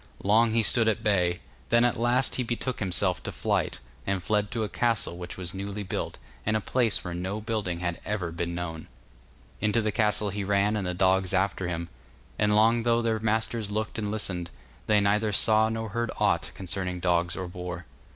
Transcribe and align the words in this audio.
Long 0.23 0.53
he 0.53 0.63
stood 0.63 0.87
at 0.87 1.03
bay; 1.03 1.41
then 1.69 1.85
at 1.85 1.99
last 1.99 2.33
he 2.33 2.41
betook 2.43 2.79
himself 2.79 3.21
to 3.21 3.31
flight, 3.31 3.77
and 4.07 4.23
fled 4.23 4.49
to 4.49 4.63
a 4.63 4.67
castle 4.67 5.15
which 5.15 5.37
was 5.37 5.53
newly 5.53 5.83
built, 5.83 6.17
in 6.43 6.55
a 6.55 6.59
place 6.59 7.03
where 7.03 7.13
no 7.13 7.39
building 7.39 7.81
had 7.81 7.99
ever 8.03 8.31
been 8.31 8.55
known. 8.55 8.87
Into 9.59 9.79
the 9.79 9.91
castle 9.91 10.31
he 10.31 10.43
ran, 10.43 10.75
and 10.75 10.87
the 10.87 10.95
dogs 10.95 11.35
after 11.35 11.67
him, 11.67 11.87
and 12.39 12.55
long 12.55 12.81
though 12.81 13.03
their 13.03 13.19
masters 13.19 13.69
looked 13.69 13.99
and 13.99 14.09
listened, 14.09 14.49
they 14.87 15.01
neither 15.01 15.31
saw 15.31 15.69
nor 15.69 15.89
heard 15.89 16.09
aught 16.19 16.49
concerning 16.55 16.99
dogs 16.99 17.35
or 17.35 17.47
boar. 17.47 17.85